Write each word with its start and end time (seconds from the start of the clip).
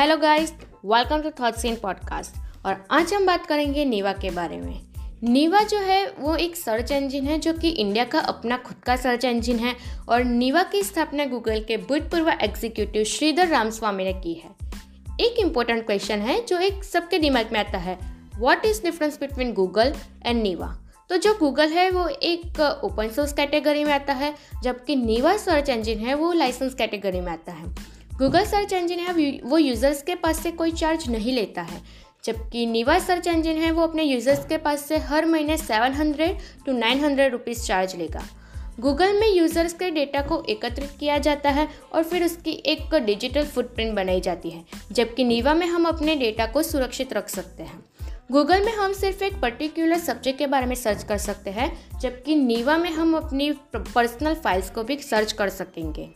Hello 0.00 0.16
guys 0.16 0.52
welcome 0.84 1.22
to 1.22 1.30
thoughts 1.30 1.64
in 1.64 1.74
podcast 1.76 2.36
और 2.66 2.84
आज 2.90 3.12
हम 3.14 3.26
बात 3.26 3.46
करेंगे 3.46 3.84
नीवा 3.84 4.12
के 4.12 4.30
बारे 4.30 4.56
में। 4.56 4.80
नीवा 5.22 5.62
जो 5.62 5.78
है, 5.78 6.14
वो 6.18 6.36
एक 6.36 6.56
सर्च 6.56 6.92
इंजन 6.92 7.24
है 7.24 7.38
जो 7.38 7.52
कि 7.52 7.68
इंडिया 7.68 8.04
का 8.04 8.18
अपना 8.18 8.56
खुद 8.56 8.76
का 8.76 8.96
सर्च 8.96 9.24
इंजन 9.24 9.56
है 9.56 9.74
और 10.08 10.24
नीवा 10.24 10.62
की 10.62 10.82
स्थापना 10.82 11.24
गूगल 11.24 11.60
के 11.60 11.76
भूतपूर्व 11.76 12.30
एग्जीक्यूटिव 12.30 13.04
श्रीधर 13.04 13.48
रामस्वामी 13.48 14.04
ने 14.04 14.12
की 14.12 14.34
है। 14.34 14.50
एक 15.20 15.38
इम्पोर्टेंट 15.38 15.86
क्वेश्चन 15.86 16.20
है 16.20 16.44
जो 16.46 16.58
एक 16.58 16.84
सबके 16.84 17.18
दिमाग 17.18 17.52
में 17.52 17.60
आता 17.60 17.78
है 17.78 17.98
what 18.38 18.64
is 18.64 18.82
difference 18.82 19.20
between 19.20 19.52
Google 19.52 19.94
and 20.26 20.42
Neeva 20.42 20.76
तो 21.08 21.16
जो 21.16 21.34
गूगल 21.34 21.68
है, 21.68 21.90
वो 21.90 22.08
एक 22.08 22.60
ओपन 22.84 23.08
सोर्स 23.08 23.32
कैटेगरी 23.32 23.84
में 23.84 23.92
आता 23.92 24.12
है, 24.12 24.34
जबकि 24.62 24.96
नीवा 24.96 25.36
सर्च 25.36 25.68
इंजन 25.68 25.98
है, 25.98 26.14
वो 26.14 26.32
लाइसेंस 26.32 26.74
कैटेगरी 26.74 27.20
में 27.20 27.32
आता 27.32 27.52
है। 27.52 27.74
गूगल 28.20 28.44
सर्च 28.44 28.72
इंजन 28.72 28.98
है 28.98 29.40
वो 29.40 29.58
यूज़र्स 29.58 30.02
के 30.02 30.14
पास 30.14 30.42
से 30.42 30.50
कोई 30.52 30.72
चार्ज 30.72 31.08
नहीं 31.10 31.32
लेता 31.32 31.62
है। 31.62 31.80
जबकि 32.24 32.64
नीवा 32.66 32.98
सर्च 32.98 33.26
इंजन 33.26 33.56
है, 33.56 33.70
वो 33.70 33.82
अपने 33.82 34.02
यूज़र्स 34.02 34.44
के 34.46 34.56
पास 34.56 34.84
से 34.84 34.96
हर 34.98 35.26
महीने 35.26 35.56
700 35.56 36.36
टू 36.66 36.72
900 36.72 37.00
हंड्रेड 37.04 37.32
रुपीज़ 37.32 37.66
चार्ज 37.66 37.94
लेगा। 37.96 38.24
गूगल 38.80 39.18
में 39.20 39.28
यूज़र्स 39.28 39.72
के 39.72 39.90
डेटा 39.90 40.22
को 40.22 40.42
एकत्रित 40.48 40.90
किया 41.00 41.18
जाता 41.18 41.50
है 41.50 41.68
और 41.92 42.02
फिर 42.02 42.24
उसकी 42.24 42.52
एक 42.66 42.94
डिजिटल 42.96 43.46
फुटप्रिंट 43.46 43.94
बनाई 43.94 44.20
जाती 44.20 44.50
है, 44.50 44.64
जबकि 44.92 45.24
नीवा 45.24 45.54
में 45.54 45.66
हम 45.66 45.84
अपने 45.84 46.16
डेटा 46.16 46.46
को 46.46 46.62
सुरक्षित 46.62 47.12
रख 47.12 47.28
सकते 47.28 47.62
हैं। 47.62 47.84
गूगल 48.32 48.64
में 48.64 48.72
हम 48.72 48.92
सिर्फ़ 48.92 49.24
एक 49.24 49.40
पर्टिकुलर 49.40 49.98
सब्जेक्ट 49.98 50.38
के 50.38 50.46
बारे 50.46 50.66
में 50.66 50.74
सर्च 50.74 51.02
कर 51.02 51.18
सकते 51.18 51.50
हैं, 51.50 52.00
जबकि 52.00 52.34
नीवा 52.36 52.76
में 52.76 52.90
हम 52.90 53.16
अपनी 53.16 53.52
पर्सनल 53.76 54.34
फाइल्स 54.34 54.70
को 54.70 54.84
भी 54.84 54.96
सर्च 54.96 55.32
कर 55.32 55.48
सकेंगे। 55.48 56.08